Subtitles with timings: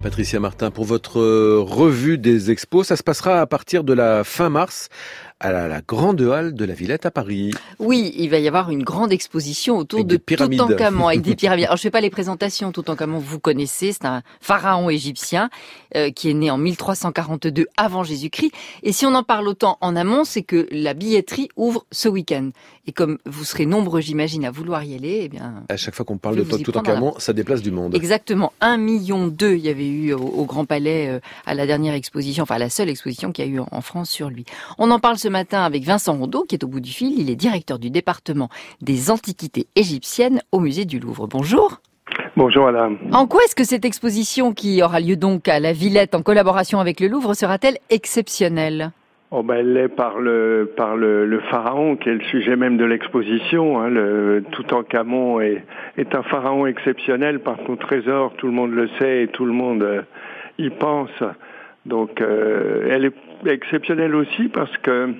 [0.00, 4.22] Patricia Martin, pour votre euh, revue des expos, ça se passera à partir de la
[4.22, 4.90] fin mars
[5.40, 7.52] à la, grande halle de la Villette à Paris.
[7.78, 11.66] Oui, il va y avoir une grande exposition autour de Toutankhamon avec des pyramides.
[11.66, 12.72] Alors je fais pas les présentations.
[12.72, 15.48] Toutankhamon, vous connaissez, c'est un pharaon égyptien
[15.94, 18.52] euh, qui est né en 1342 avant Jésus-Christ.
[18.82, 22.50] Et si on en parle autant en amont, c'est que la billetterie ouvre ce week-end.
[22.86, 25.62] Et comme vous serez nombreux, j'imagine, à vouloir y aller, eh bien.
[25.68, 27.94] À chaque fois qu'on parle de Toutankhamon, ça déplace du monde.
[27.94, 29.54] Exactement, un million deux.
[29.54, 32.88] Il y avait eu au, Grand Palais euh, à la dernière exposition, enfin la seule
[32.88, 34.46] exposition qu'il y a eu en France sur lui.
[34.78, 37.18] On en parle ce matin avec Vincent Rondeau, qui est au bout du fil.
[37.18, 38.48] Il est directeur du département
[38.80, 41.26] des antiquités égyptiennes au musée du Louvre.
[41.26, 41.80] Bonjour.
[42.36, 42.98] Bonjour madame.
[43.12, 46.80] En quoi est-ce que cette exposition qui aura lieu donc à la Villette en collaboration
[46.80, 48.92] avec le Louvre sera-t-elle exceptionnelle?
[49.30, 52.78] Oh ben, elle l'est par le par le, le, pharaon qui est le sujet même
[52.78, 53.78] de l'exposition.
[53.78, 53.88] Hein.
[53.90, 55.64] Le Toutankhamon est
[55.98, 59.52] est un pharaon exceptionnel par son trésor, tout le monde le sait et tout le
[59.52, 60.02] monde euh,
[60.58, 61.10] y pense.
[61.88, 65.14] Donc euh, elle est exceptionnelle aussi parce que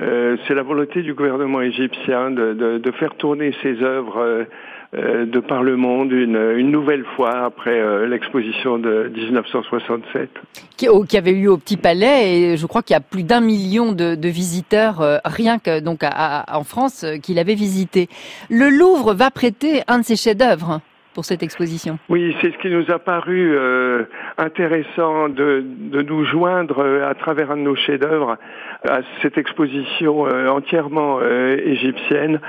[0.00, 4.46] euh, c'est la volonté du gouvernement égyptien de, faire tourner ses œuvres
[4.94, 10.30] euh, de par le monde une, nouvelle fois après l'exposition de 1967.
[10.76, 13.92] Qui, avait eu au Petit Palais et je crois qu'il y a plus d'un million
[13.92, 18.08] de, visiteurs rien que donc en France qui l'avaient visité.
[18.50, 20.80] Le Louvre va prêter un de ses chefs-d'œuvre
[21.14, 21.98] pour cette exposition.
[22.08, 24.04] Oui, c'est ce qui nous a paru euh,
[24.36, 25.64] intéressant de,
[26.02, 28.38] nous joindre à travers un de nos chefs-d'œuvre
[28.86, 32.40] à cette exposition euh, entièrement euh, égyptienne.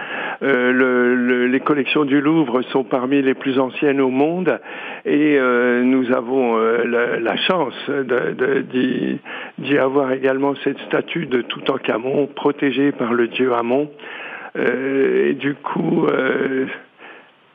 [0.44, 4.60] Euh, le, les collections du Louvre sont parmi les plus anciennes au monde
[5.06, 7.74] et nous avons la, la, chance
[9.58, 13.90] d'y avoir également cette statue de Toutankhamon protégée par le dieu Amon.
[14.56, 16.06] et du coup,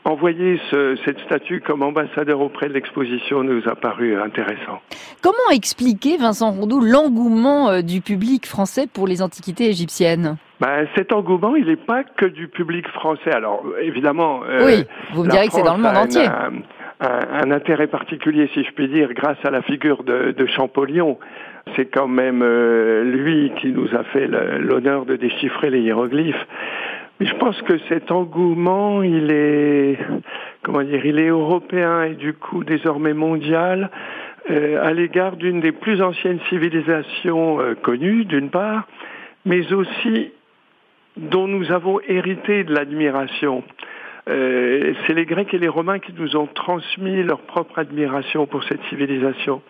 [0.04, 4.80] envoyer ce, cette statue comme ambassadeur auprès de l'exposition nous a paru intéressant.
[5.22, 10.36] Comment expliquer, Vincent Rondeau, l'engouement euh, du public français pour les antiquités égyptiennes?
[10.60, 13.32] Ben, cet engouement, il n'est pas que du public français.
[13.32, 16.26] Alors, évidemment, euh, oui, vous me direz que c'est dans le monde entier.
[16.26, 16.52] Un,
[17.00, 21.18] un, intérêt particulier, si je puis dire, grâce à la figure de, de Champollion.
[21.76, 26.46] C'est quand même euh, lui qui nous a fait l'honneur de déchiffrer les hiéroglyphes.
[27.20, 29.98] Je pense que cet engouement, il est,
[30.62, 33.90] comment dire, il est européen et du coup désormais mondial
[34.50, 38.88] euh, à l'égard d'une des plus anciennes civilisations euh, connues, d'une part,
[39.46, 40.32] mais aussi
[41.16, 43.62] dont nous avons hérité de l'admiration.
[44.28, 48.64] Euh, c'est les Grecs et les Romains qui nous ont transmis leur propre admiration pour
[48.64, 49.62] cette civilisation.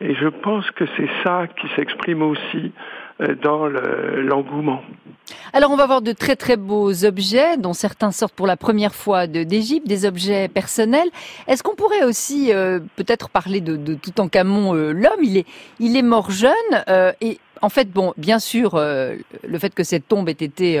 [0.00, 2.72] Et je pense que c'est ça qui s'exprime aussi
[3.42, 4.84] dans l'engouement.
[5.52, 8.94] Alors on va voir de très très beaux objets, dont certains sortent pour la première
[8.94, 11.08] fois d'Égypte, des objets personnels.
[11.46, 15.22] Est-ce qu'on pourrait aussi euh, peut-être parler de, de Toutankhamon, euh, l'homme?
[15.22, 15.46] Il est,
[15.80, 16.52] il est mort jeune
[17.20, 20.78] et en fait, bon, bien sûr, le fait que cette tombe ait été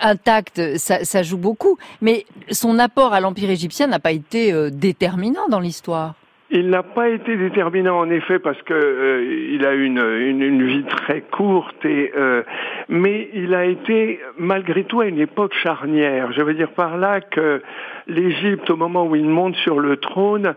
[0.00, 5.46] intacte, ça, ça, joue beaucoup, mais son apport à l'Empire égyptien n'a pas été déterminant
[5.48, 6.14] dans l'histoire.
[6.50, 10.66] Il n'a pas été déterminant en effet parce que euh, il a une, une, une,
[10.66, 12.42] vie très courte et euh,
[12.88, 16.32] mais il a été malgré tout à une époque charnière.
[16.32, 17.62] Je veux dire par là que
[18.06, 20.54] l'Égypte, au moment où il monte sur le trône,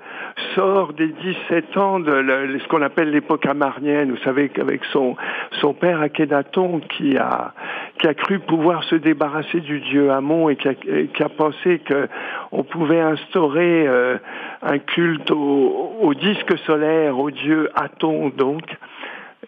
[0.55, 4.11] sort des 17 ans de ce qu'on appelle l'époque amarnienne.
[4.11, 5.15] Vous savez qu'avec son
[5.59, 7.53] son père Akhenaton qui a
[7.99, 11.79] qui a cru pouvoir se débarrasser du dieu Amon et qui a, qui a pensé
[11.79, 12.07] que
[12.51, 14.17] on pouvait instaurer euh,
[14.61, 18.63] un culte au, disque solaire, au dieu Aton donc.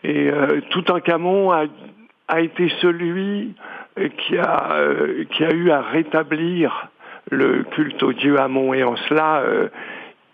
[0.04, 1.66] Et euh, Toutankhamon a,
[2.28, 3.56] a été celui
[4.10, 6.90] qui a, euh, qui a eu à rétablir
[7.30, 8.74] le culte au dieu Amon.
[8.74, 9.70] Et en cela, euh,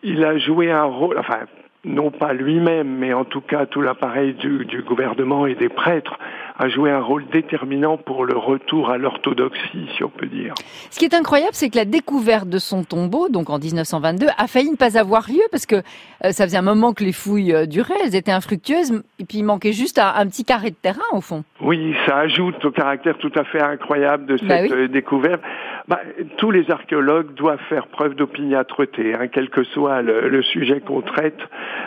[0.04, 1.42] il a joué un rôle, enfin,
[1.86, 6.18] non pas lui-même, mais en tout cas tout l'appareil du, du gouvernement et des prêtres
[6.60, 10.54] a joué un rôle déterminant pour le retour à l'orthodoxie, si on peut dire.
[10.90, 14.48] Ce qui est incroyable, c'est que la découverte de son tombeau, donc en 1922, a
[14.48, 15.78] failli ne pas avoir lieu parce que
[16.26, 19.38] euh, ça faisait un moment que les fouilles euh, duraient, elles étaient infructueuses, et puis
[19.38, 21.46] il manquait juste un, petit carré de terrain au fond.
[21.62, 25.42] Oui, ça ajoute au caractère tout à fait incroyable de bah cette euh, découverte.
[25.88, 26.02] Bah,
[26.38, 31.02] tous les archéologues doivent faire preuve d'opiniâtreté, hein, quel que soit le, le sujet qu'on
[31.02, 31.40] traite.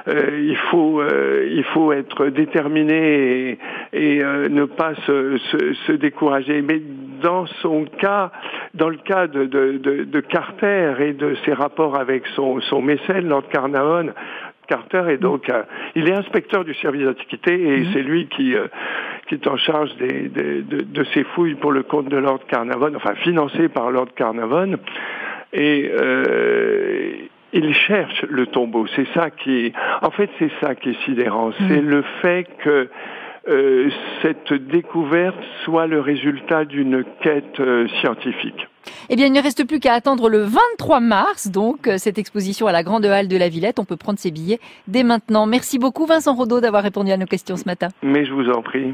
[0.09, 3.59] Euh, il faut euh, il faut être déterminé et,
[3.93, 6.61] et euh, ne pas se, se, se, décourager.
[6.61, 6.83] Mais
[7.23, 8.33] dans son cas,
[8.75, 12.83] dans le cas de, de, de, de Carter et de ses rapports avec son, son
[12.83, 14.13] mécène, Lord Carnarvon,
[14.67, 15.51] Carter est donc
[15.95, 17.87] il est inspecteur du service d'antiquité et mmh.
[17.93, 18.55] c'est lui qui
[19.29, 22.41] qui est en charge des, des, de, de, ces fouilles pour le compte de Lord
[22.49, 24.79] Carnarvon, enfin financé par Lord Carnarvon.
[25.53, 27.13] Et euh,
[27.53, 28.87] il cherche le tombeau.
[28.97, 29.73] C'est ça qui,
[30.03, 31.49] en fait, c'est ça qui est sidérant.
[31.49, 31.69] Mm.
[31.69, 32.89] C'est le fait que
[33.49, 33.91] euh,
[34.23, 38.69] cette découverte soit le résultat d'une quête euh, scientifique.
[39.09, 42.69] Eh bien, il ne reste plus qu'à attendre le 23 mars, donc, euh, cette exposition
[42.69, 43.81] à la Grande Halle de la Villette.
[43.81, 45.47] On peut prendre ses billets dès maintenant.
[45.47, 47.89] Merci beaucoup, Vincent Rodot, d'avoir répondu à nos questions ce matin.
[48.03, 48.87] Mais je vous en prie.